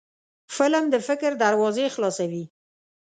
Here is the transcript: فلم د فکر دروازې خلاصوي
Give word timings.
فلم 0.55 0.85
د 0.93 0.95
فکر 1.07 1.31
دروازې 1.43 1.85
خلاصوي 1.95 2.43